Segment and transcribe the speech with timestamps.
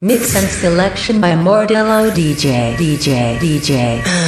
[0.00, 2.76] Mix and selection by Mordello DJ.
[2.76, 3.36] DJ.
[3.38, 4.27] DJ.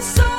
[0.00, 0.37] so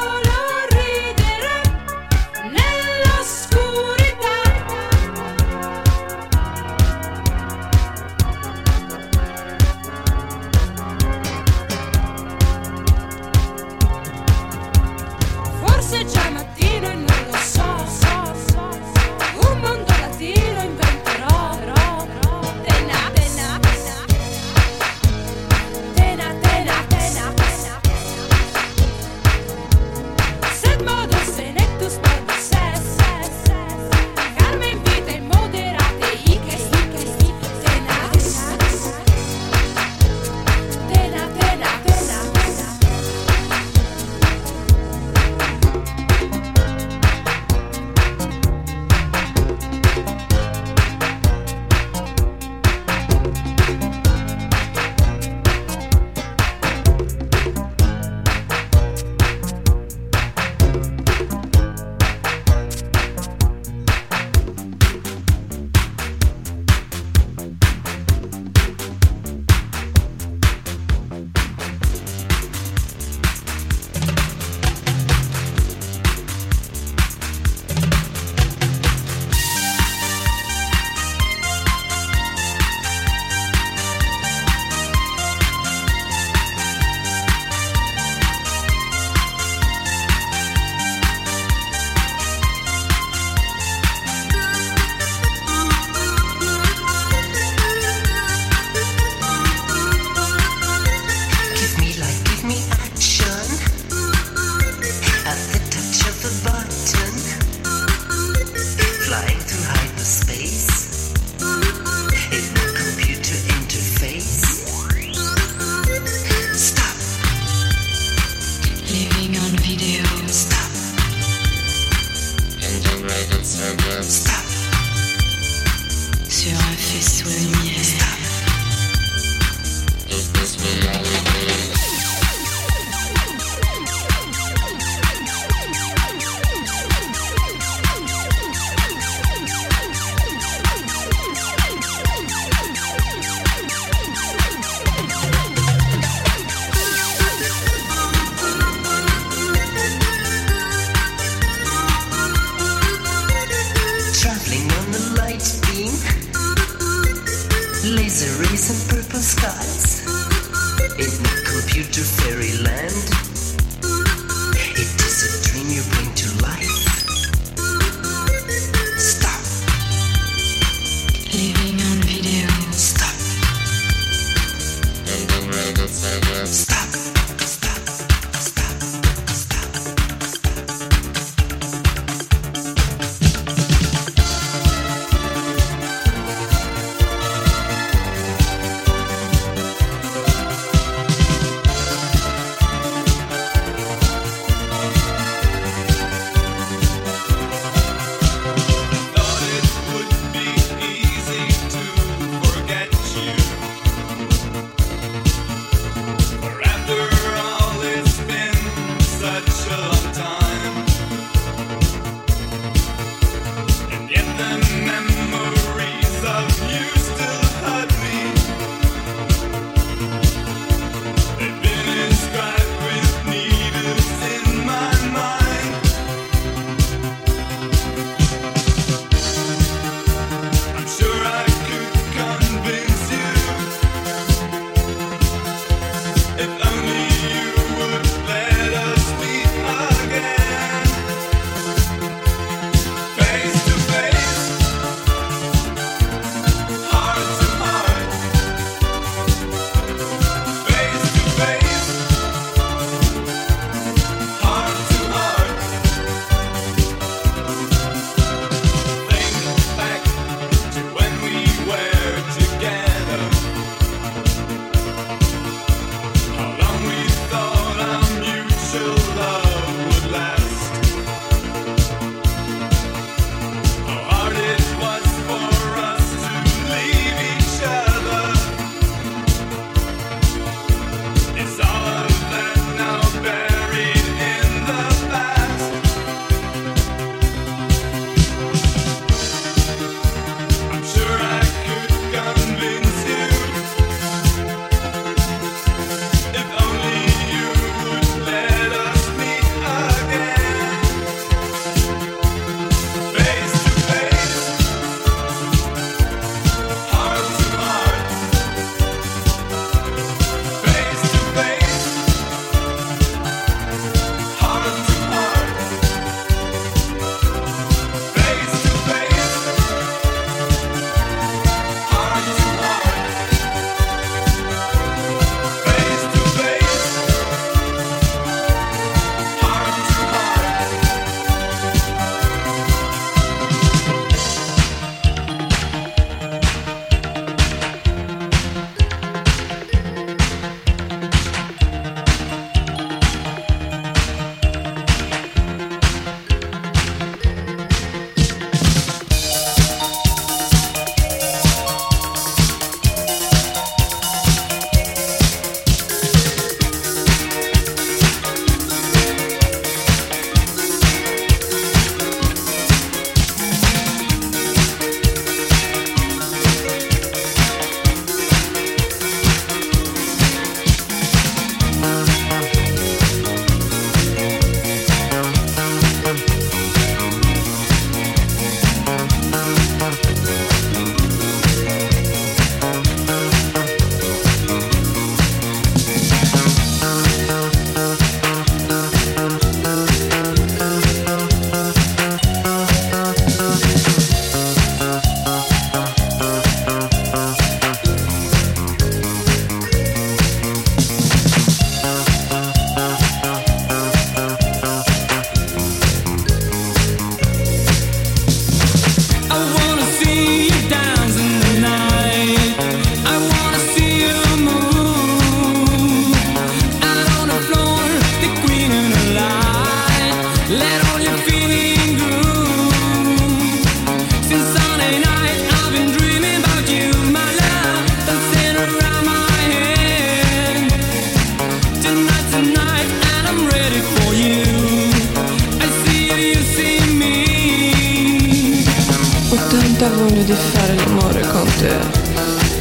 [439.99, 441.77] sogno di fare l'amore con te.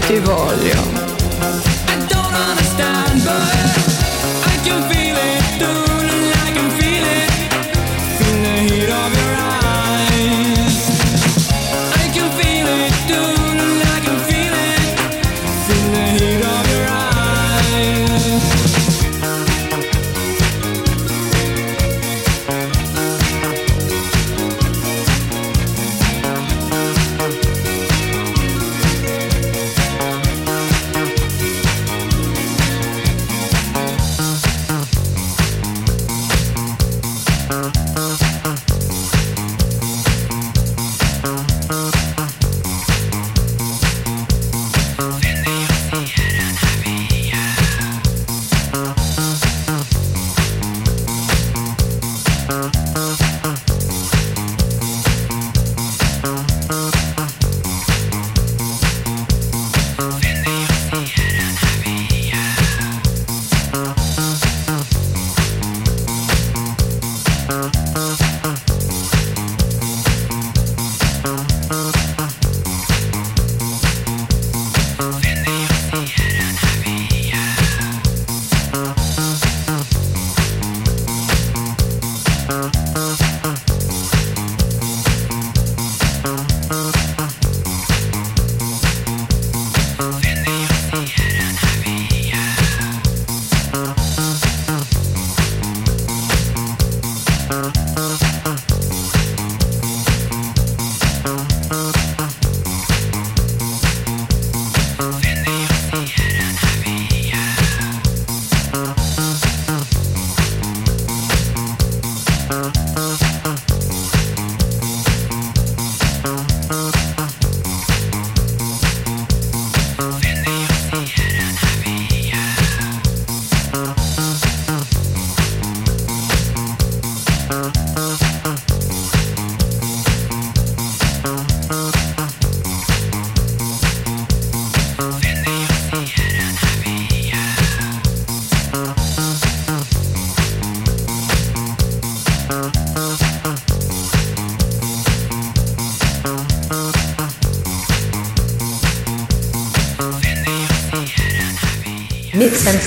[0.06, 1.07] Ti voglio.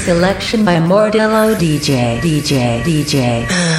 [0.02, 3.71] Selection by Mordello DJ DJ DJ.